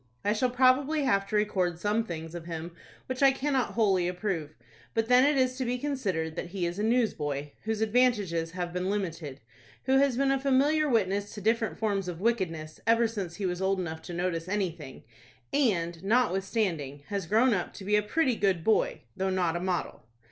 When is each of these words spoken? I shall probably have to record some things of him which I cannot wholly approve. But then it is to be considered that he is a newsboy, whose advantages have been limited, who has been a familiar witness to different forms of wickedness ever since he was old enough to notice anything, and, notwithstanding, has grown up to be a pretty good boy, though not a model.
I 0.25 0.33
shall 0.33 0.49
probably 0.49 1.03
have 1.03 1.27
to 1.27 1.35
record 1.35 1.77
some 1.77 2.03
things 2.03 2.33
of 2.33 2.45
him 2.47 2.71
which 3.05 3.21
I 3.21 3.31
cannot 3.31 3.73
wholly 3.73 4.07
approve. 4.07 4.55
But 4.95 5.09
then 5.09 5.23
it 5.23 5.37
is 5.39 5.57
to 5.57 5.63
be 5.65 5.77
considered 5.77 6.35
that 6.35 6.47
he 6.47 6.65
is 6.65 6.79
a 6.79 6.83
newsboy, 6.83 7.51
whose 7.65 7.81
advantages 7.81 8.53
have 8.53 8.73
been 8.73 8.89
limited, 8.89 9.41
who 9.83 9.97
has 9.99 10.17
been 10.17 10.31
a 10.31 10.39
familiar 10.39 10.89
witness 10.89 11.35
to 11.35 11.41
different 11.41 11.77
forms 11.77 12.07
of 12.07 12.19
wickedness 12.19 12.79
ever 12.87 13.07
since 13.07 13.35
he 13.35 13.45
was 13.45 13.61
old 13.61 13.79
enough 13.79 14.01
to 14.01 14.13
notice 14.15 14.47
anything, 14.49 15.03
and, 15.53 16.03
notwithstanding, 16.03 17.03
has 17.09 17.27
grown 17.27 17.53
up 17.53 17.71
to 17.73 17.85
be 17.85 17.95
a 17.95 18.01
pretty 18.01 18.35
good 18.35 18.63
boy, 18.63 19.01
though 19.15 19.29
not 19.29 19.55
a 19.55 19.59
model. 19.59 20.01